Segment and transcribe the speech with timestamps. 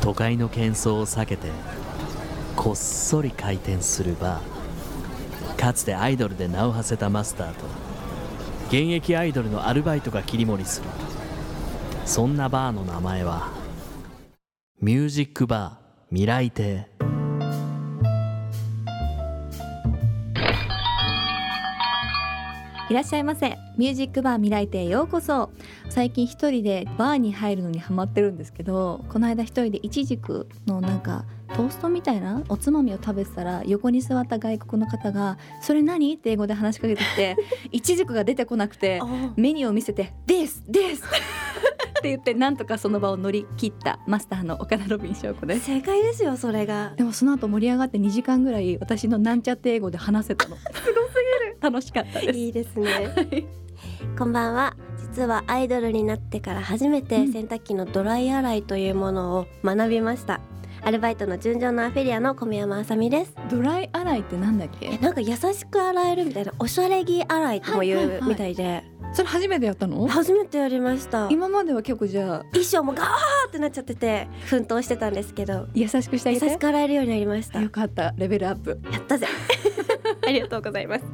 [0.00, 1.48] 都会の喧騒を避けて
[2.56, 5.56] こっそり回転するバー。
[5.56, 7.66] かつてアイドルで名を馳せたマスターと
[8.68, 10.88] 現役アイドルのアルバイトが切り盛りする。
[12.06, 13.52] そんなバーの名前は
[14.80, 16.89] ミュージックバー未来亭。
[22.90, 23.56] いらっしゃいませ。
[23.78, 25.52] ミュージックバー未来亭へようこそ。
[25.90, 37.36] 最近一人でバーに入るのにハマってるんですけどこの間一人でイチジクのなんかトーストみたいなおつまみを食べてたら横に座った外国の方が「それ何?」って英語で話しかけてきて
[37.70, 39.00] イチジクが出てこなくて
[39.36, 41.04] メニューを見せて「ですです」
[42.00, 45.66] って言ってなんとかその場を乗り切ったマスターの岡田ロビン翔子です。
[45.66, 46.94] 正解ですよそれが。
[46.96, 50.56] でもその後盛り上がって2時間ぐらい私のなんちゃって英語で話せたの。
[50.74, 51.19] すご
[51.60, 52.38] 楽しかったです。
[52.38, 53.14] いいですね。
[54.18, 54.76] こんばんは。
[54.98, 60.40] 実はアイドルになってから初めて洗濯機のドライ洗いというものを学びました、
[60.82, 63.34] アルバイトの純情のアフェリアの小宮山あさみです。
[63.50, 64.86] ドライ洗いってなんだっけ？
[64.86, 68.28] えなんか優しく洗えるみたいなおしゃれ着洗いとも言はいはいうはい。
[68.30, 70.06] みたいで、それ初めてやったの？
[70.06, 71.28] 初めてやりました。
[71.30, 73.06] 今までは結構じゃあ衣装もガー
[73.48, 75.66] ってなっちゃってて奮闘してたんですけど。
[75.74, 77.60] 優しくしてあ優しく洗えるようになりました。
[77.60, 78.14] よかった。
[78.16, 78.80] レベルアップ。
[78.92, 79.26] やったぜ
[80.30, 81.04] ありがとうございます。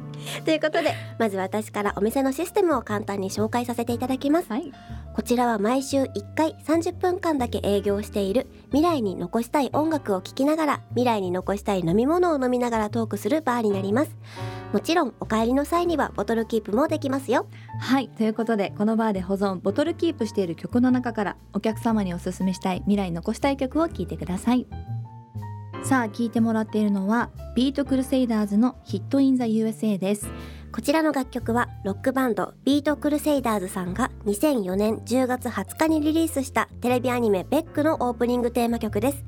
[0.45, 4.51] ということでまず私からお店のシステムを簡単に紹介させていただきます。
[4.51, 4.71] はい。
[5.15, 14.15] こちらは毎週1回30分間だけ営業している未来に残したい音楽を聴きながら未来に残したい飲み物を飲みながらトークするバーになります。
[14.73, 17.47] もちろんお帰りの際にはボトルキープもできますよ。
[17.79, 18.09] はい。
[18.09, 24.67] ということでこのバーで保存ボトルキープしている曲の中からお客様におすすめしたい未来に残したい曲を聴いてください
[25.87, 30.29] さあ聞いてもらっているのは BEAT CRUSADERS の HIT IN THE USA です。
[30.73, 39.23] こちらの楽曲はロックバンド BEAT CRUSADERS さんが2004年10月20日にリリースしたテレビアニメ BECK のオープニングテーマ曲です。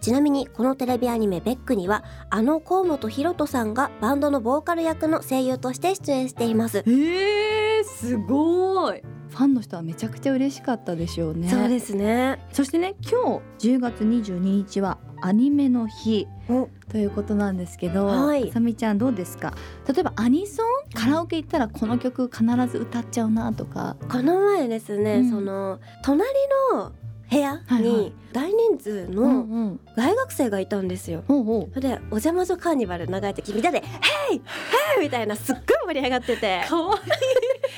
[0.00, 6.78] ちなみにこのテレビアニメ BECK にはあの河本大翔さんがバンドのボーカル役の声優として出演しています。
[6.86, 9.02] えー、すごい。
[9.28, 11.48] ファンの人はめちゃくちゃ嬉しかったでしょうね。
[11.48, 12.44] そうですね。
[12.52, 16.68] そしてね今日10月22日はアニメの日お。
[16.90, 18.48] ということなんですけど、はい。
[18.50, 19.54] あさみちゃんどうですか？
[19.86, 23.96] 例えばアニソンカラオケ行ったらこの曲必ず歌っちゃうなとか。
[24.10, 25.30] この前ですね、うん。
[25.30, 26.30] その隣
[26.72, 26.92] の
[27.30, 31.22] 部屋に大人数うんのうん大学生がいたんですよ。
[31.74, 33.80] それで「お邪魔女カーニバル」流れてきみんなで
[34.28, 34.40] 「ヘイ
[34.96, 35.60] ヘイ!」みたいなすっご
[35.92, 37.00] い盛り上がっててかわいい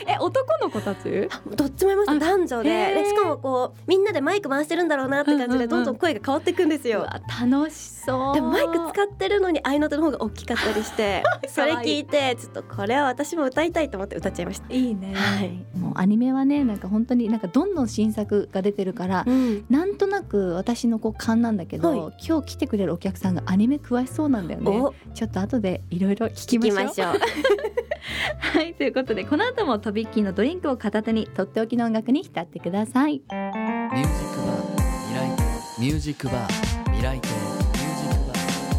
[0.07, 1.29] え男の子たち？
[1.55, 3.05] どっちもいましたあ男女で。
[3.07, 7.07] しかもこうみんなでマイク回してるんだろうなって感じでどんどん声が変わっていくんですよ。
[7.41, 8.35] 楽しそう。
[8.35, 14.73] でもマイク使ってるのに合いの手の方が大きかったりして それ聞いてちょっとこれは私も歌いたいと思って歌っちゃいました。
[14.73, 19.65] いいね、はいもうアニメはねなんか本当になんかどんどん新作が出てるから、うん。
[19.71, 22.27] なんとなく私のこう勘なんだけど、はい。
[22.27, 24.71] 今日来てくれるお客さんがアニメ詳しそうなんだよね。
[24.71, 24.95] お。
[25.15, 26.77] ちょっと後でいろいろ聞きましょう。
[26.77, 27.92] 聞きましょう。
[28.39, 35.43] はいということでこの後もとびっきりのドリンクを片手にとっておきの音楽に浸ってくださいミュージックバー未来亭
[35.81, 36.53] ミュージックバー
[36.91, 38.73] 未来亭ミュージックバー未来亭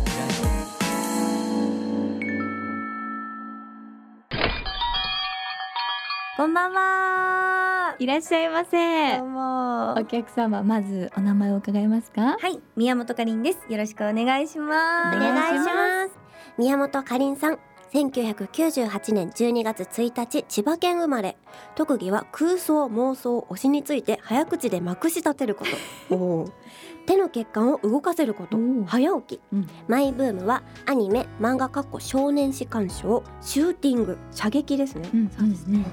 [6.35, 7.95] こんばんは。
[7.99, 12.37] いらっしゃいませどうもお客様まずお名前を伺えますか？
[12.39, 13.59] はい、宮本かりんです。
[13.69, 15.17] よろしくお願いします。
[15.17, 16.11] お願いします。
[16.57, 17.59] 宮本かりんさん。
[17.93, 21.37] 1998年12月1日千葉県生まれ。
[21.75, 25.65] 特技は空想妄想推しについて早口でまくし立てるこ
[26.09, 26.51] と。
[27.05, 28.57] 手の血管を動かせること。
[28.87, 29.67] 早起き、うん。
[29.87, 34.17] マイブームはアニメ漫画かっこ少年誌鑑賞シューティング。
[34.31, 35.09] 射撃ですね。
[35.13, 35.85] うんそうですね。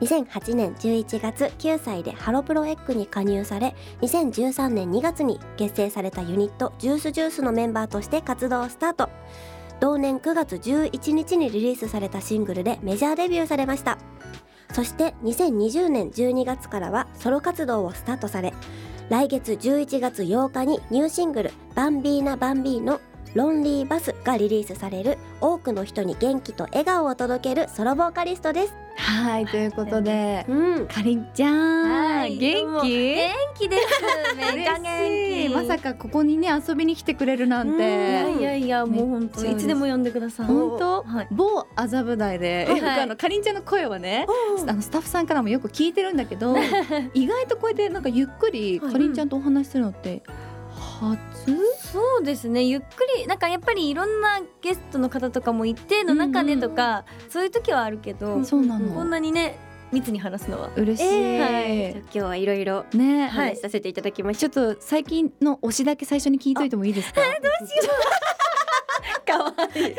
[0.00, 9.10] 2008年11月9歳でハロプロエッグに加入され2013年2月に結成されたユニットジュースジュースのメンバーとして活動をスタート
[9.80, 13.98] 同年9月11日にリリースされたシングルでメジャーデビューされました。
[14.72, 18.54] そして2020年12月からはソロ活動をスタートされ
[19.10, 22.98] 来月11月8日にニューシングル「バンビーナ・バンビーノ
[23.34, 28.74] ロンリーバス」がリリースされる多くの人に元気と笑顔を届けるソロボーカリストです。
[28.94, 30.86] はいということでうん。
[30.86, 33.14] かりんちゃん、はい元気？
[33.14, 33.86] 元気です。
[34.36, 35.54] めっちゃ嬉元気。
[35.68, 37.76] まさかここにね遊びに来てくれるなんうん。
[37.76, 40.46] いやていやいや、もう本当いつでも呼んでください。
[40.46, 41.28] 本当、はい。
[41.30, 42.68] 某麻布台で、
[43.00, 46.54] あのかりんちゃんの声はね、あのスタッフさんからもよく聞いてるんだけど
[47.14, 48.92] 意外とこうやってなんかゆっくりはい。
[48.92, 50.22] かりんちゃんとお話しするのって
[51.10, 51.56] 初、
[51.92, 52.64] そうですね。
[52.64, 52.86] ゆっく
[53.18, 58.94] りなんかやっぱりいろんなゲストの方とかも一定の中でとか、そういう時はあるけど、そうなの。
[58.94, 59.58] こんなにね
[59.92, 60.70] 密に話すのは。
[60.76, 61.90] 嬉しい、えはい。
[61.92, 67.20] 今日はいろいろね、はい話させていただきましちょっと最近の推しだけ最初に聞いといてもいいですか？
[67.20, 67.26] た。
[67.26, 67.38] か
[69.30, 69.82] わいい。
[69.84, 69.96] ちょっ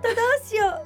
[0.00, 0.82] とどうしよう。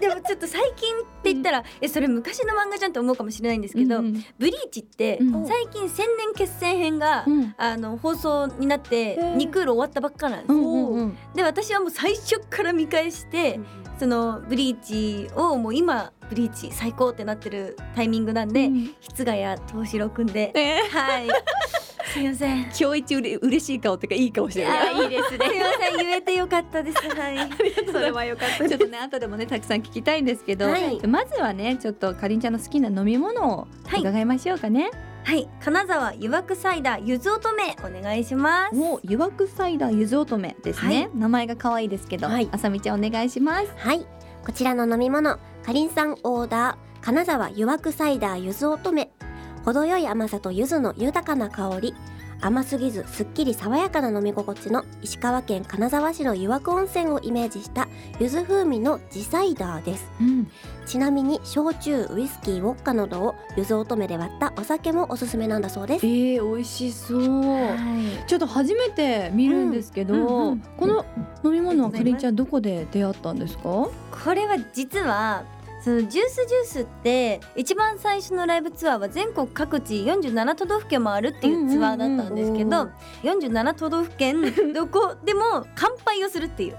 [0.00, 5.46] でもちょっと最近って言ったら、えそれ昔の漫画じゃんって思うかもしれないんですけど、うんブリーチって、うん。
[5.46, 7.54] 最近千年決戦編が、うん。
[7.56, 9.36] あの放送になってー。
[9.36, 11.18] 2クール終わったばっかなんです、うんうんうん。
[11.34, 13.60] で私はもう最初から見返して、
[13.98, 18.94] そのブリーチをもう今ブリーチ最高ってなってるタイミングなんで、うん。
[19.00, 20.82] 室ヶ谷東四郎くんで、ね。
[20.90, 21.28] はい
[22.12, 22.60] すいません。
[22.62, 24.68] 今日一うれ嬉しい顔っていうかいい顔してる。
[24.68, 25.46] ねあいいですね。
[25.46, 26.96] すいません言えてよかったです。
[26.96, 27.36] はい。
[27.92, 28.68] それはよかった。
[28.68, 31.00] ちょっとね後でもねたくさん聞きたいんですけど、はい。
[31.06, 34.00] まずはねちょっとかりんちゃんの好きな飲み物をはい。
[34.00, 34.90] 伺いましょうかね、
[35.24, 35.48] はい。
[35.60, 38.74] 金沢湯涌サイダーゆず乙女お願いします。
[38.74, 42.48] もう湯涌サイダーゆず乙女ですね、名前が可愛いですけど、はい。
[42.52, 43.66] あさみちゃんお願いします。
[43.76, 44.06] はい。
[44.44, 49.08] こちらの飲み物、かりんさんオーダー、金沢湯涌サイダーゆず乙女。
[49.66, 51.94] 程よい甘さと柚子の豊かな香り。
[52.38, 57.88] 甘すぎずすっきり爽やかな飲み心地の石川県金沢市の湯涌温泉をイメージした
[58.20, 60.10] 柚子風味の地サイダーです。
[60.20, 60.46] うん。
[60.84, 66.06] ちなみに焼酎ウイスキーウォッカなどを柚子乙女で割ったお酒もおすすめなんだそうです。
[66.06, 67.22] えー、美味しそう。
[68.26, 70.60] ちょっと初めて見るんですけど、うんうんうん。
[70.76, 71.06] この
[71.42, 73.62] 飲み物はかりんちゃんどこで出会ったんですか？
[73.62, 73.90] こ
[74.34, 75.44] れは実は
[75.86, 82.92] そのジュースジュースって一番最初のライブツアーは全国各地47都道府県回るっていうツアーだったんですけど、うん
[83.22, 86.76] 47都道府県どこでも乾杯をするっていう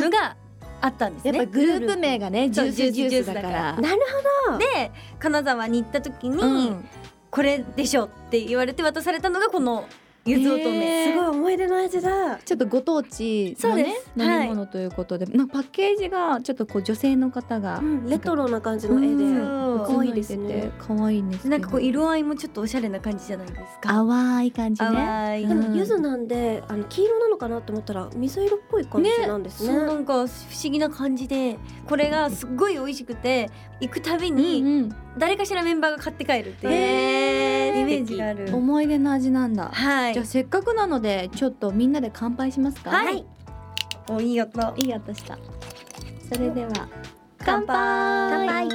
[0.00, 0.36] のが
[0.80, 1.38] あったんですね。
[1.38, 3.80] やっぱグループ名がねジュースジュースだから。
[3.80, 4.00] なる
[4.48, 4.58] ほど。
[4.58, 4.90] で
[5.20, 6.88] 金沢に行った時に、うん。
[7.30, 9.86] これでしょって言われて渡されたのがこの
[10.26, 12.38] ゆず乙女、すごい思い出の味だ。
[12.38, 14.10] ちょっとご当地のねそうです。
[14.16, 20.72] 飲み物ということで、なんかパッケージがちょっとこう女性の方がレトロな感じの絵で可愛いですね。
[20.78, 23.90] 可愛いんですなんかこう色合いもちょっとおしゃれな感じじゃないですか。
[23.90, 25.44] 淡い感じね。
[25.46, 29.74] でも柚子なんであの黄色なのかなと思ったら水色っぽい感じなんですね。
[29.74, 30.28] そうなんか不思
[30.70, 33.50] 議な感じでこれがすっごい美味しくて
[33.80, 34.96] 行くたびにうん。
[35.16, 36.72] 誰かしらメンバーが買って帰るっていう。
[36.72, 37.23] へー
[37.80, 38.46] イメージがある。
[38.46, 40.14] うん、思い出の味なんだ、はい。
[40.14, 42.90] じゃあせっかくなのでちょっとみんなで乾杯しますか？
[42.90, 43.24] はい。
[44.08, 45.38] おいい音いい音した。
[46.32, 46.88] それでは
[47.38, 48.46] 乾杯。
[48.46, 48.68] 乾杯。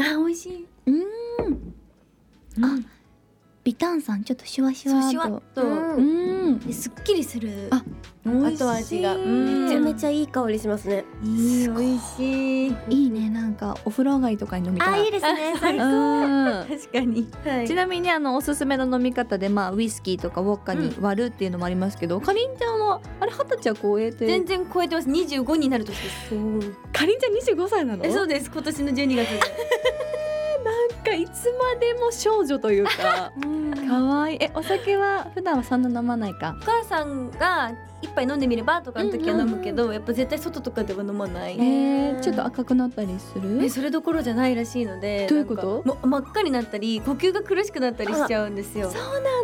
[0.00, 0.66] あ美味しい。
[0.86, 1.74] うん。
[2.64, 2.78] あ
[3.64, 5.10] ビタンさんちょっっとシュワシュワと。
[5.10, 5.96] シュワッと、うん。
[5.96, 6.00] う
[6.34, 7.82] んですっきりするあ
[8.24, 9.14] 後味が。
[9.14, 11.04] うんめちゃめちゃいい香りしますね。
[11.22, 12.76] いい美味しい。
[12.88, 15.54] いいねなんかお風呂上がりとかに飲みたいあいいですね。
[15.60, 15.84] 最高。
[15.84, 16.66] うん。
[16.68, 17.68] 確かに、はい。
[17.68, 24.26] ちなみにあのおすすめの飲み方でまあウイスキーとかウォッカに割るっていうのもありますけど、かりんちゃんはあれ二十歳は超えて。
[24.26, 25.08] 全然超えてます。
[25.08, 26.30] 25になる年です。
[26.92, 28.04] かりんちゃん25歳なの？
[28.04, 28.50] えそうです。
[28.50, 29.08] 今年の12月で。
[29.08, 29.18] なん
[31.08, 33.32] かいつまでも少女というか
[33.88, 34.38] 可愛い。
[34.40, 36.56] えお酒は普段はそんな飲まないか？
[36.60, 43.64] お母さんが一杯飲んでみればとかの時は飲むけど、やっぱ絶対外とかでは飲まない、えー、ちょっと赤くなったりする？
[43.64, 45.82] えそれどころじゃないらしいのでどういうこと？
[45.84, 48.90] もう真っ赤になったり呼吸が苦しくなったりしちゃうんですよ。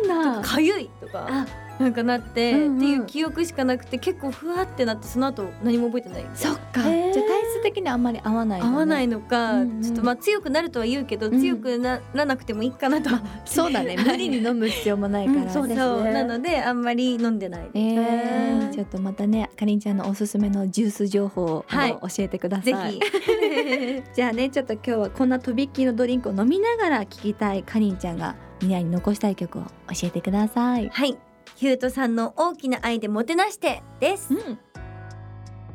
[0.07, 0.47] なんだ。
[0.47, 1.45] かゆいとかあ。
[1.77, 2.77] なんかなって、うんうん。
[2.77, 6.25] っていう記憶しかなくて結構ふわってなってその後何も覚えてない。
[6.33, 7.13] そっか、へー。
[7.13, 8.75] じゃあ体質的にあんまり合わないのね。
[8.75, 9.81] 合わないのか、うんうん。
[9.81, 11.39] ちょっとまあ強くなるとは言うけど、うん。
[11.39, 13.21] 強くならなくてもいいかなとは。
[13.45, 13.95] そうだね。
[14.05, 16.13] 無理に飲む必要もないから、うんそうですね。
[16.13, 21.91] なのであんまり飲んでないえへー、ーちょっとまたねかりんちゃんのおすすめのジュース情報をはい。
[22.01, 24.03] 教えてください、ぜひ。
[24.13, 31.17] じゃあねちょっと今日はこんなとびっきりのドリンクを飲みながら聴きたいかりんちゃんが未来に残したい曲を教えてください、はい。
[31.55, 34.33] ヒュートさんの大きな愛でもてなしてです。
[34.33, 34.59] うん、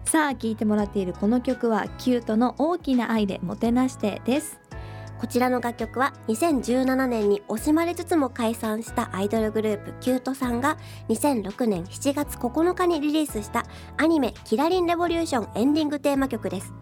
[0.05, 4.61] さあ聴いてもらっているこの曲はキュートの大きな愛でもてなしてです。
[5.21, 10.79] こちらの楽曲は2017年に惜しまれつつも解散したアイドルグループキュートさんが
[11.11, 13.67] 2006年7月9日にリリースした
[13.99, 16.73] アニメ「キラリンレボリューション」エンディングテーマ曲です。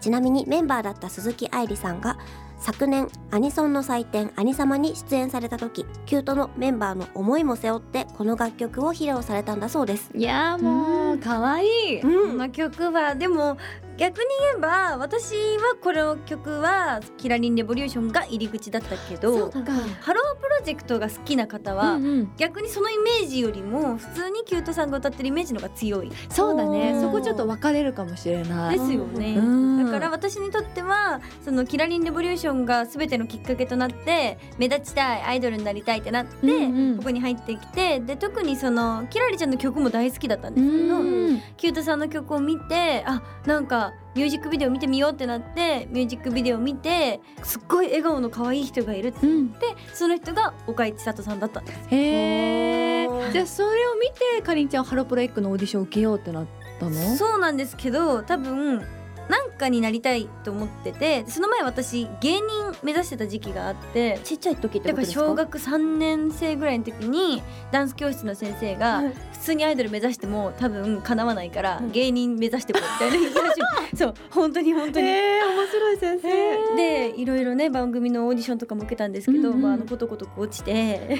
[0.00, 2.18] ちなみにメンバーだった鈴木愛理さんが
[2.58, 10.10] 昨年アニソンの祭典アニサマに出演された時キュートのメンバーの思いも背負ってこの楽曲を披露されたんだそうです。
[10.14, 11.66] いやーもうかわい。
[11.66, 13.14] いこの曲は。
[13.14, 13.56] でも
[13.96, 19.60] 逆に言えば私はこの曲は「キラリンレボリューション」が入り口だったけどか。
[20.00, 22.32] ハロープロジェクトが好きな方は、うんうん。
[22.36, 26.12] 逆にそのイメージよりも普通にキュートさんが歌ってるイメージの方が強い。
[26.28, 26.98] そうだね。
[27.00, 28.78] そこちょっと分かれるかもしれない。
[28.78, 29.84] ですよね、うん。
[29.84, 36.96] だから私にとってはそのキラリンレボリューションが全てのきっかけとなって目立ちたいアイドルになりたいってなって、うんうん。
[36.98, 41.42] ここに入ってきてで特にそのキラリちゃんの曲も大好きだったんうですけど、ん。
[41.56, 49.46] キュートさんの曲を見てあなんかミュージックビデオ見てみようってなってミュージックビデオ見てすっごい笑顔の可愛い人がいるって言うん。
[49.48, 51.78] ってその人が岡井千聖さんだったんです。
[51.90, 56.46] へえじゃあそれを見てかりんちゃんハロプロエッグのオーディション受けようってなっ
[56.80, 57.16] たの？
[57.16, 58.84] そうなんですけど多分
[59.28, 62.42] なんかになりたいと思っててその前私芸人
[62.82, 65.20] 目指してた時期があってちっちゃい時ってことですか？
[65.20, 67.42] 小学3年生ぐらいの時に
[67.72, 69.12] ダンス教室の先生がはい。
[69.32, 71.92] 普通にアイドル目指しても多分叶わないからうん。
[71.92, 73.54] 芸人目指してこうみたいな
[73.96, 75.06] そう本当に本当に。
[75.06, 76.76] えー、面白い先生。
[76.76, 79.62] でいろいろね番組のオーディションとかも受けたんですけど、うんうん。
[79.62, 81.18] まあ、あのことごとく落ちて、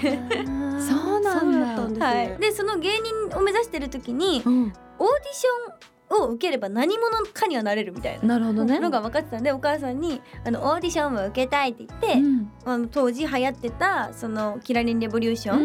[0.81, 1.89] そうなんだ。
[1.89, 2.99] ね、はい、でその芸
[3.31, 8.29] 人を目指してる時にうん、オーディションを受ければ何者かにはなれるみたいな。
[8.29, 15.63] なるほどねのが分かってたんでお母さんにあのオーディションも受けたいって言って、うんあの当時流行ってたそのキラリンレボリューショうんン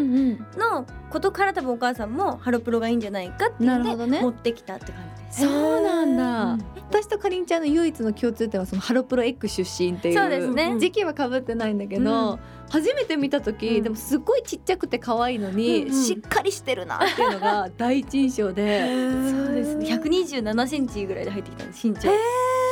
[0.53, 5.20] うんのことから多分お母さんもハロプロがいいんじゃないかっていうのでなるほどね持ってきたって感じ。
[5.31, 10.75] そうなんだ、うん私とかりんちゃんの唯一の共通点はそのハロプロエッグ出身っていうそうですね。
[10.77, 12.39] 時期は被ってないんだけど、うん。
[12.69, 13.83] 初めて見た時、うん。
[13.83, 16.03] でもすごいちっちゃくて可愛いのに、うんうん。
[16.03, 18.89] しっかりしてるなっていうのが第一印象で
[19.29, 19.85] そうですね。
[19.87, 22.09] 127センチぐらいで入ってきたんです身長。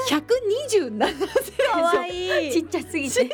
[0.10, 1.00] 127
[1.72, 2.52] 可愛い。
[2.52, 3.10] ちっちゃすぎて。
[3.16, 3.30] そっ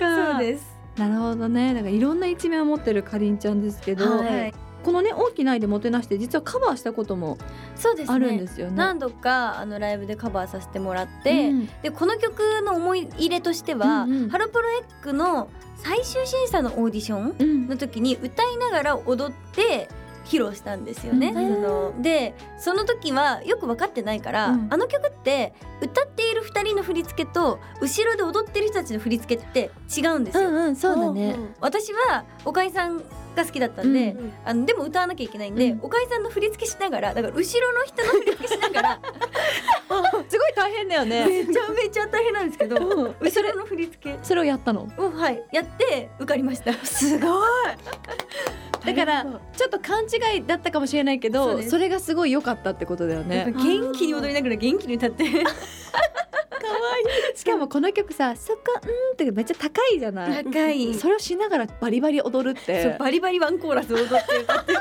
[0.00, 0.32] か。
[0.32, 0.74] そうです。
[0.96, 1.72] なるほどね。
[1.72, 4.52] だからいろんな一面を持ってるかりんちゃんですけど、はい。
[4.84, 7.38] このね大きな愛でもてなして実はカバーしたことも
[7.74, 8.14] そうですね。
[8.14, 8.76] あるんですよね。
[8.76, 19.88] 何度かあのライブでカバーさせてもらって、うんでこの曲の思い入れとしては、うんうんハロプロエッグの最終審査のオーディションうんの時に歌いながら踊って
[20.24, 21.28] 披露したんですよね。
[21.28, 30.48] うんそのでその時はよく分かってないから、うんあの曲って歌っている2人の振り付けと後ろで踊ってる人たちの振り付けって違うんですよ。
[30.48, 31.36] うんうんそうだね。
[31.60, 32.98] 私は岡井さん
[33.36, 39.00] が好きだったんで、うんあのでも歌わなきゃいけないんで、うん岡井さんの振り付けしながらだから後ろの人の振り付けしながら
[40.28, 41.26] すごい大変だよね。
[41.26, 44.88] めちゃめちゃ大変なんですけどうん後ろの振り付けそれをやったの？
[44.96, 46.72] をはいやって受かりました。
[46.84, 47.30] すごい。
[48.84, 53.52] だからちょっと勘違いだったかもしれないけどそれがすごい良かったってことだよね。
[53.56, 55.24] 元気に踊りながら元気に歌って。
[57.34, 60.44] しかもこの曲さ「そこうん」ってめっちゃ高いじゃない。
[60.44, 60.94] 高い。
[60.94, 64.72] それをしながらバリバリ踊るっそうてバリバリワンコーラス踊って歌って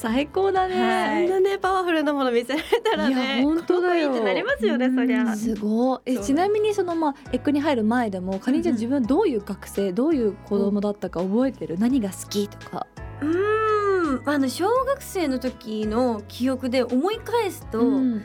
[0.00, 1.26] 最高だこね。
[1.26, 4.18] んなねパワフルなもの見せられたらいやね本当だよ。
[4.24, 5.36] なりますよねそりゃ。
[5.36, 6.00] すごい。
[6.06, 11.78] えちなみにそのまあエッグに入る前でもかりんちゃん自分どういう学生どういう子供だったか覚えてる？
[11.78, 12.86] 何が好きとか。
[13.20, 14.28] うーん。
[14.28, 18.24] あの小学生の時の記憶で思い返すと、うん。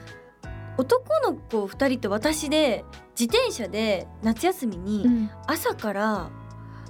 [0.77, 2.85] 男の子2人と私で
[3.19, 5.29] 自転車で夏休みにうん。
[5.45, 6.29] 朝から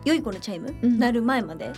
[0.06, 1.00] 良い子のチャイム、うん。
[1.00, 1.72] 鳴る前まで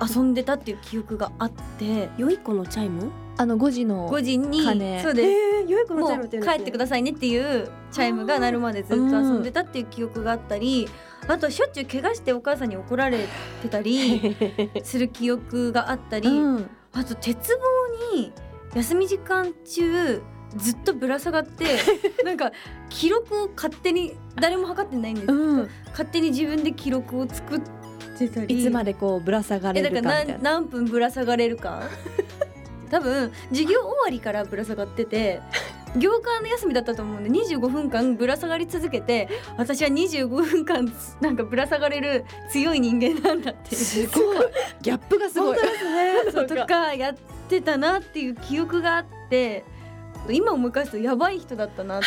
[0.00, 3.10] 遊んでたっていう記憶があって良い子のチャイム？
[3.36, 5.02] あの5時の5時に鐘。
[5.02, 5.28] そうです。
[5.28, 10.88] えー、良い子のもチャイムってう帰ってくださいねっていうチャイムが鳴るまでずっと遊んでたっていう記憶があったり、
[11.26, 13.26] あとしょっちゅう怪我してお母さんに怒られ
[13.62, 14.36] てたり
[14.84, 16.70] する記憶があったり、うん。
[16.92, 17.58] あと鉄
[18.12, 18.32] 棒に
[18.74, 20.22] 休み時間中
[20.56, 21.64] ずっとぶら下がって
[22.24, 22.52] なんか
[22.88, 25.68] 記録を勝手に誰も測ってないんですけど、うん。
[25.90, 27.83] 勝手に自分で記録を作って
[28.48, 30.50] いつまでこうぶら下がれるからみたい何な。
[30.52, 31.82] 何分ぶら下がれるか？
[32.90, 35.40] 多分授業終わりからぶら下がってて
[35.96, 44.36] 業間の休みだったと思うんで25分間ぶら下がり続けて私は25分間なんかぶら下がれる強い人間なんだってすごい。
[44.82, 45.58] ギャップがすごい。
[46.32, 47.14] そうとかやっ
[47.48, 49.64] てたなっていう記憶があって
[50.28, 52.06] 今思い返すとやばい人だったなって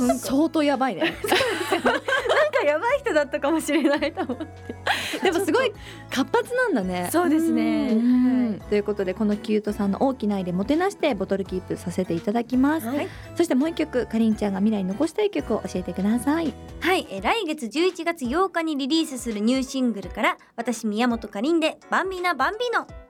[0.00, 1.02] 相当やばいね。
[1.02, 4.76] なんかやばい人だったかもしれないと思って。
[5.22, 5.72] でもすごい
[6.10, 7.08] 活発なんだね。
[7.12, 7.92] そうですね。
[7.92, 8.50] うん。
[8.50, 8.60] はい。
[8.60, 13.08] ということでこのキュートさんの大きな愛でもてなしてボトルキープさせていただきます、はい。
[13.34, 23.05] そしてもう一曲かりんちゃんが未来に残したい曲を教えてくださいはい、えー来月11月8日にリリースするニューシングルから私宮本かりんでバンビーナバンビーノ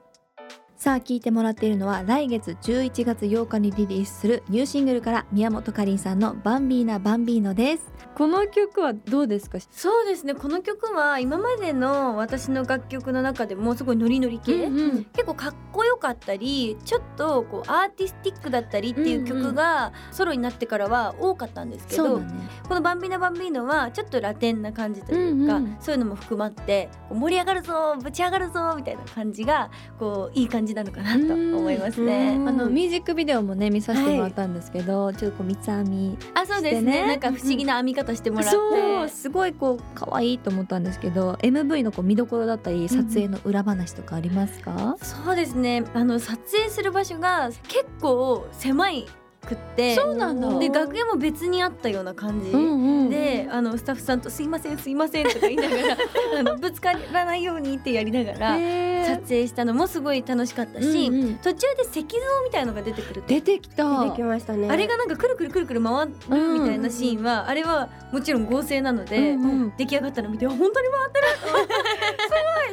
[0.77, 7.96] さあ聞いてもらっているのは来月11月8日にリリースするニューシングルから宮本かりんさんのバンビーナバンビーノです。
[8.17, 9.59] この曲はどうですか？
[9.61, 10.35] そうですね。
[10.35, 22.27] この曲は今までの私の楽曲の中でもすごいノリノリ系、うん結構かっこよかったりちょっとこうアーティスティックだったりっていう曲がソロになってからは多かったんですけど、ね。
[22.67, 25.77] この「バンビーナバンビーノ」はちょっとラテンな感じというか、うんうん。
[25.79, 32.37] そういうのも含まって盛り上がるぞぶち上がるぞみたいな感じがこういい感じなのかなと思いますね。
[32.39, 32.49] うん。
[32.49, 37.07] あのミュージックビデオもね見させてもらったんですけど、ちょっとこう三つ編みあそうですね。
[37.07, 45.85] なんか不思議な編み方してもらって、そうすごいこう可愛いと思ったんですけど MV のこう見どころだったり撮影の裏話とかありますか、そうですね。
[45.95, 49.07] あの撮影する場所が結構狭い
[49.47, 50.59] くってそうなんだ。
[50.59, 53.11] で楽屋も別にあったような感じ、うんうん。
[53.11, 55.97] であのスタッフさんと「すいませんすいません」とか言いながら
[56.41, 58.59] あのぶつからないようにってやりながら
[59.07, 61.35] 撮影したのもすごい楽しかったし、うんうん。
[61.37, 62.07] 途中で石像
[62.45, 63.29] みたいのが出てくると。
[63.29, 64.05] 出てきた。
[64.05, 64.69] 出てきましたね。
[64.69, 69.73] あれがなんかくるくるくるくる回るみたいなシーンは、あれはもちろん合成なので、うんうん。
[69.77, 71.67] 出来上がったの見て本当に回ってると思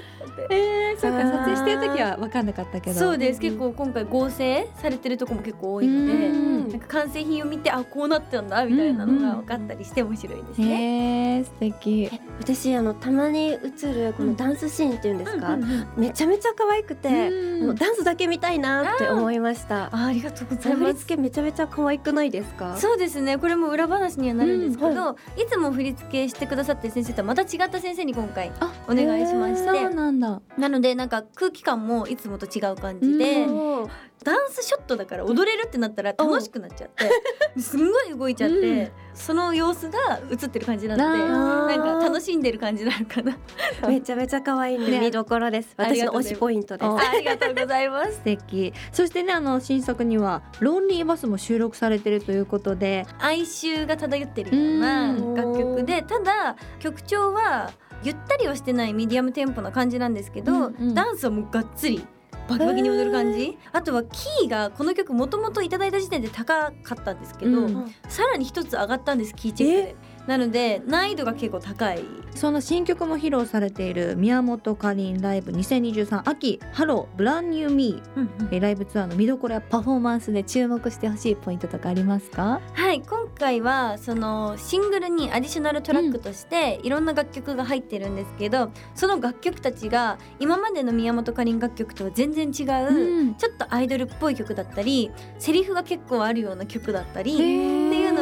[0.34, 0.48] って。
[0.50, 3.00] えー、そうか撮影してる時は分かんなかったけど。
[3.00, 3.40] そうです。
[3.40, 10.68] 結構今回合成されてるとこも結構多いので、うんなんか完成品を見てあこうなったんだみたいなのが分かったりして面白いですね。
[10.68, 12.10] へえ素敵。
[12.40, 13.58] 私あのたまに映
[13.94, 15.58] るこのダンスシーンっていうんですか、
[15.98, 19.86] めちゃめちゃ可愛くて、うんもうダンスだけ見たいなって思いました。
[19.86, 21.00] あありがとうござい振ります。
[21.00, 22.76] 付けめちゃめちゃ可愛くないですか？
[22.78, 23.38] そうですね。
[23.38, 25.46] これも裏話にはなるんですけど、うんい。
[25.50, 30.23] つも振り付けしてくださってる先生とはまた違った先生に今回あお願いしましそうてなんだ
[30.58, 30.70] な。
[30.70, 33.88] のでなんか空気感もいつもと違う感じで、うん。
[34.24, 38.92] ダンスショットだから踊れるってなったら楽しくなっちゃってすんごい動いちゃって、うん。
[39.14, 43.38] その様子が映ってる感じなのでなんか楽しんでる感じなのかな。
[43.88, 45.00] めちゃめちゃ可愛いね。
[45.00, 45.74] 見どころです。
[45.78, 46.90] 私の推しポイントです。
[46.90, 48.14] あありがとうございます。
[48.14, 48.74] 素敵。
[48.92, 53.06] そしてねあの新作には「ロンリーバス」も収録されてるということで。
[53.20, 57.72] 哀愁が漂ってるようなうん楽曲でただ曲調は
[58.04, 60.94] ゆったりはしてないミディアムテンポな感じなんですけど、うんうん。
[60.94, 62.06] ダンスはもうがっつり
[62.48, 63.58] バキバキに踊る感じ。
[63.72, 69.96] あとはキーがこの曲もともといただいた時点で高かったんですけど、うんさらに一つ上がったんですキーチェックで
[70.28, 72.04] なので難易度が結構高い。
[72.36, 82.60] その新曲も披露されている宮本佳林ライブ2023秋 Hello Brand New Me えーライブツアーの見どころやパフォーマンスで注目してほしいポイントとかありますか？
[82.74, 93.36] はい今回はそのシングルにアディショナルトラックとしていろんな楽曲が入ってるんですけど、その楽曲たちが今までの宮本かりん楽曲とは全然違う、うん。
[93.36, 97.38] ちょっとアイドルっぽい曲だったりセリフが結構あるような曲だったり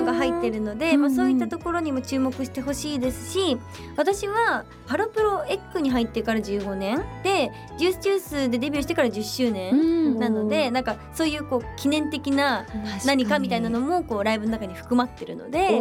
[0.01, 3.57] のが入ってるので、まあ、そういったところにも注目してほしいですし
[3.95, 7.01] 私はハロプロエッグに入ってから15年。
[7.23, 9.73] でジュースジュースでデビューしてから10周年。
[10.15, 10.19] ん。
[10.19, 12.65] なのでなんかそういうこう記念的な
[13.05, 15.79] 何かみたいなのもこうライブの中に含まってるので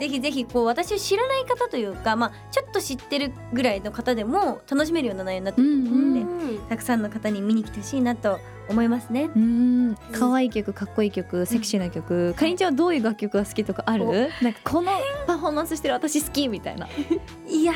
[0.00, 6.68] ぜひぜひこう私を知らない方というか、まあ、ちょっと知ってるぐらいの方でも楽しめるような内容になってると思うので、うん。
[6.68, 9.30] たくさんの方に見に来てほしいなと思いますね。
[9.34, 9.96] うん。
[10.12, 14.30] 可愛い曲かっこいい曲セクシーな曲、かりんちゃんはどういう楽曲が好きとかある？
[14.42, 14.92] なんかこの
[15.26, 16.88] パフォーマンスしてる私好きみたいな。
[17.48, 17.72] いや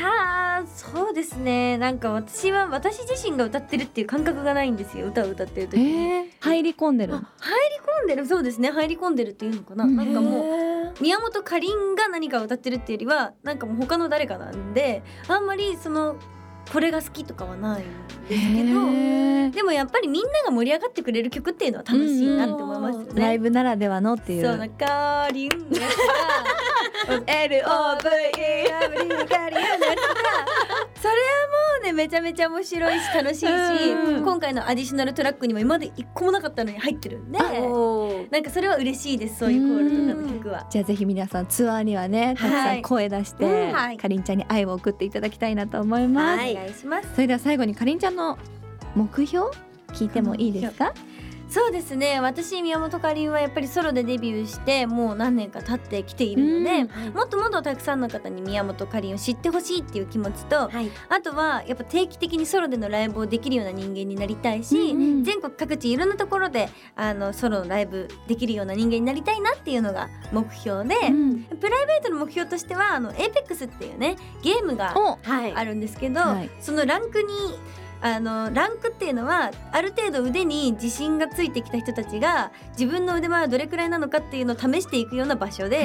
[0.63, 1.77] ーそうですね。
[1.77, 5.07] なんか私は私自身が歌ってるっていう感覚がないんですよ。
[5.07, 5.91] 歌を歌ってる時に。
[5.91, 8.25] えー、入り込んでるあ入り込んでる。
[8.25, 8.71] そうですね。
[8.71, 10.69] 入り込んでるっていうのかな、うんなんかもうへ
[11.01, 16.15] 宮本かりんが何かを歌ってるっていうよりはなんかもう他の誰かなんであんまりその
[16.71, 17.85] これが好きとかはないん
[18.27, 23.21] ですけどでもやっぱりみんなが盛り上がってくれる曲っていうのは楽しいなって思いますよね。
[23.21, 24.45] ライブならではのっていう。
[24.45, 25.95] そうなんかりんのやつ
[27.09, 28.69] が LOVE
[31.01, 38.31] それはもうねめちゃめちゃ面白いし楽しいし、うん今回のアディショナルトラックにも今まで一個もなかったのに入ってるんでー。
[38.31, 40.67] なんかそれは嬉しいですそういうコールとかの曲は。
[40.69, 43.97] じゃあぜひ皆さんツアーにはねたくさはいん声出して、うんはい。
[43.97, 46.51] かりんちゃんに愛を送っていただきたいなと思います、はい。
[46.51, 47.07] お願いします。
[47.15, 48.37] それでは最後にかりんちゃんの
[48.95, 49.47] 目標
[49.93, 50.93] 聞いてもいいですか？
[51.49, 52.19] そうですね。
[52.19, 56.83] 私宮本かりんはやっぱりソロでデビューしてもう何年か経ってきているので、
[57.13, 60.91] もっともっとたくさんの方に宮本かりんを知ってほしいっていう気持ちと、はい。
[61.09, 65.23] あとはやっぱ定期的にソロでのライブをできるような人間になりたいし、うんうん。
[65.23, 71.43] 全国各地いろんなところであのソロのライブできるような人間になりたいなっていうのが目標で、うん。
[71.45, 74.93] プライベートの目標としてはあの APEX っていうねゲームが
[75.25, 76.49] あるんですけど、はい。
[76.61, 77.27] そのランクに
[78.01, 85.77] あのランクっていうのはある程度腕に自信がついてきた人たちが自分の腕前はどれくらいなのかっていうのを試していくような場所で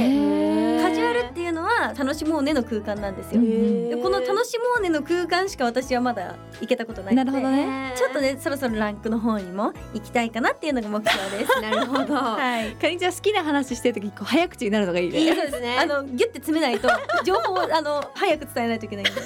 [0.81, 3.41] カジュアルっていうのは楽しもうねの空間なんですよ。
[3.41, 7.95] でこの楽しもうねの空間しか私はまだ行けたことないなのでるほどね。
[7.97, 11.61] ちょっとねそろそろランクの方にも行きたいかなっていうのが目標です。
[11.61, 12.15] なるほど。
[12.15, 12.73] はい。
[12.73, 15.19] かりんちゃん好きな話してる時こう早口になるのがいいね。
[15.19, 15.79] いいですね。
[15.79, 16.89] あのギュッて詰めないと
[17.25, 19.21] 情報をあの早く伝えないといけないんで。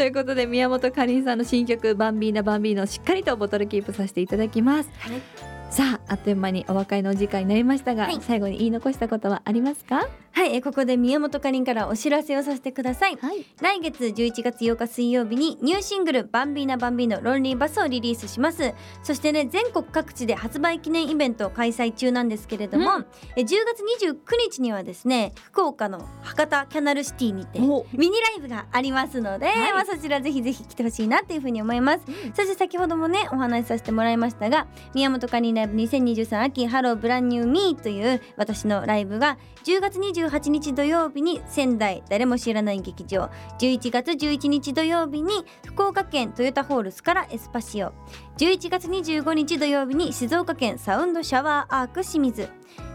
[0.00, 5.49] ということで宮本かりんさんの新曲「バンビーナバンビーナ」をしっかりとボトルキープさせていただきます、はい。
[5.70, 8.18] さああっという間にお別れのお時間になりましたが、はい。
[8.20, 10.08] 最後に言い残したことはありますか？
[10.32, 13.16] はい、えここで宮本かりんからお知らせをさせてください。
[13.16, 13.46] はい。
[13.60, 18.74] 来月11月8日水曜日にニューシングル「バンビーナバンビーノロンリーバス」をリリースします。
[19.04, 23.06] そしてね全国各地で発売記念イベントを開催中なんですけれども、う
[23.36, 24.16] え10月29
[24.50, 27.86] 日にはですね福岡の博多キャナルシティにてお。
[27.92, 29.72] ミニライブがありますので、はい。
[29.72, 32.04] まあ、そちらぜひぜひ来てほしいなっていうふうに思います、
[32.34, 43.30] そして先ほどもねお話しさせてもらいましたが宮本かりんライブ2023秋ハローブランニューミーという私のライブが10月28日土曜日に仙台誰も知らない劇場。
[43.58, 47.92] 11月11日土曜日に福岡県トヨタホールスからエスパシオ。
[48.38, 52.48] 11月25日土曜日に静岡県サウンドシャワーアーク清水。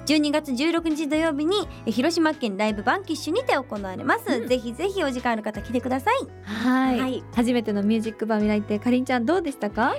[0.07, 6.15] 12月16日土曜日にえ広島県ライブバンキッシュにて行われます、ぜひぜひお時間ある方来てください。
[6.43, 7.23] はい、はい。
[7.35, 9.93] 初めてのミュージックバー未来ってかりんちゃんどうでしたか？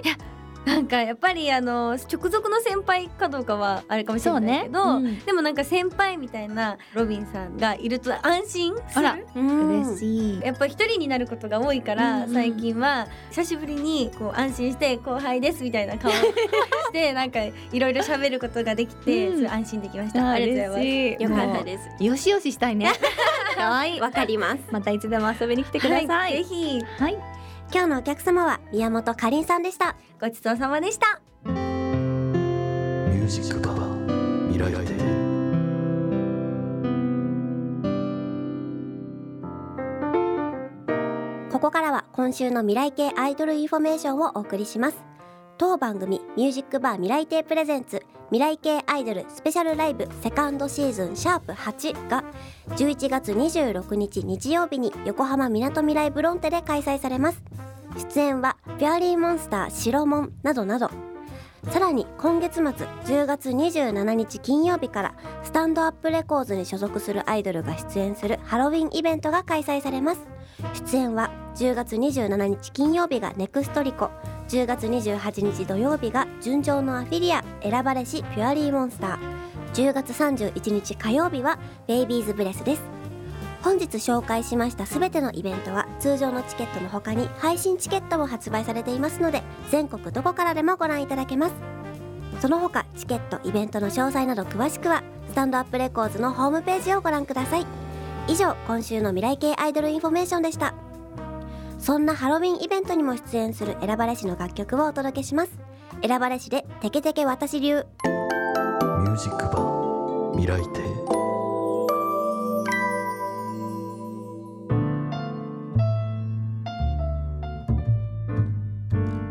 [0.66, 5.10] なんかやっぱりあの直属の先輩かどうかはあれかもしれないけど、ね。
[5.10, 5.18] うん。
[5.20, 9.06] でもなんか先輩みたいなロビンさんがいると安心する。
[9.36, 10.40] 嬉しい。
[10.40, 12.34] やっぱ一人になることが多いから、うんうん。
[12.34, 16.18] 最近は久しぶりにこう安心して後輩ですみたいな顔し
[16.92, 19.46] て なんかいろいろ喋ることができて、うん。
[19.48, 20.30] 安心できました。
[20.30, 21.22] ありがとうござい嬉しい。
[21.22, 21.88] よかったです。
[21.96, 22.92] すよしよししたいね。
[23.56, 24.58] はいわかります。
[24.72, 25.88] またいつでも遊びに来てます。
[25.88, 26.80] くださはいい、ぜひ。
[26.98, 27.35] はい
[27.72, 29.96] 今日のお客様は宮本かりんさんでした。
[30.20, 31.20] ごちそうさまでした。
[31.44, 34.96] ミュージックバー未来亭
[41.50, 45.15] ここからは今週の未来系アイドルインフォメーションをお送りします
[45.58, 52.24] 当番組ミュージックバー未来亭プレゼンツ未来系アイドルスペシャルライブセカンドシーズンシャープ8が
[52.70, 57.42] 11月26日日曜日に横浜みなとみらいブロンテで開催されます。
[57.96, 60.90] 出演はフェアリーモンスター白門などなど。
[61.70, 70.26] さらに今月末10月27日金曜日からスタンドアップレコーズに所属するアイドルが出演するハロウィンイベントが開催されます。
[70.74, 74.10] 出演は10月27日金曜日がネクストリコ。
[74.48, 79.36] 10月28日土曜日が純情のアフィリア選ばれしピュアリーモンスター。
[79.74, 82.82] 10月31日火曜日はベイビーズブレスです。
[83.62, 91.54] 本日紹介しましたすべてのイベントは通常のチケットの他に配信チケットも発売されていますので全国どこからでもご覧いただけます。
[92.40, 97.66] その他チケットイベントの詳細など詳しくはスタンドアップレコーズのホームページをご覧ください。
[98.28, 100.85] 以上今週の未来系アイドルインフォメーションでした。
[101.86, 105.52] そんなハロウィンイベントにも出演する選ばれしの楽曲をお届けします。
[106.04, 107.76] 選ばれしでテケテケ私流。
[107.76, 110.80] ミュージックバー未来亭。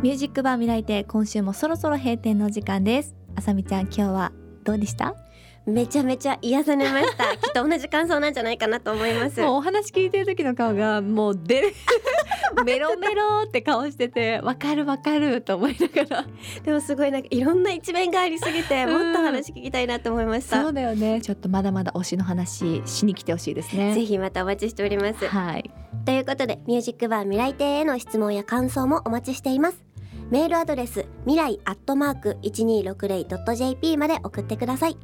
[0.02, 3.18] ミュージックバー未来亭今週もそろそろ閉店のお時間です。
[3.36, 4.32] あさみちゃん今日は
[4.64, 5.25] どうでした？
[5.66, 7.26] めちゃめちゃ癒されました。
[7.38, 9.42] きっと同じ感想なんじゃないかなと思います。
[9.42, 11.74] もうお話聞いてる時の顔がもう出る
[12.66, 16.26] メロメロって顔しててわかるわかると思いながら。
[16.64, 18.92] でもすごいなんかいろんな一面がありすぎてうん。
[18.92, 21.20] もっと話聞きたいなと思いました、そうだよね。
[21.22, 23.94] ちょっとまだまだ推しの話しに来てほしいですね。
[23.94, 25.28] ぜひまたお待ちしております。
[25.28, 25.72] はい。
[26.06, 29.84] ということでミュージックバー未来亭への質問や感想もお待ちしています。
[30.32, 34.98] メールアドレス未来アットマーク 1260.jp まで送ってください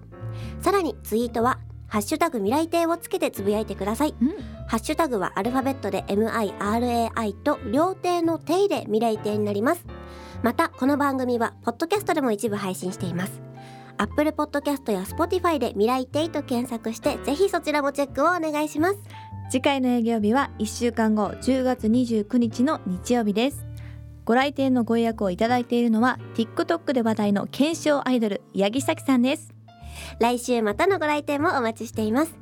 [0.62, 4.16] さらにツイートはハッシュタグ未来亭をつけてつぶやいてください。
[4.22, 4.30] うん。
[4.66, 9.86] ハッシュタグはアルファベットで MIRAI と両手の手で未来亭になります。
[10.42, 13.42] またこの番組はポッドキャストでも一部配信しています。
[13.98, 19.00] Apple Podcast や Spotify で未来亭と検索してぜひそちらもチェックをお願いします。
[19.50, 23.66] 次回の営業日は1週間後10月29日の日曜日です。
[24.24, 29.54] ご来店のご予約をいただいているのは TikTok で話題の検証アイドル八木咲さんです
[30.20, 32.38] 来週またのご来店もお待ちしています。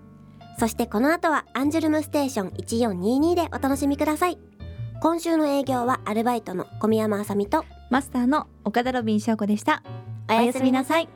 [0.60, 4.38] そしてこの後はアンジュルムステーション1422でお楽しみください。
[5.02, 9.82] 今週の営業はアルバイトの小宮山あさみとマスターの岡田ロビン翔子でした。
[10.30, 11.10] おやすみなさい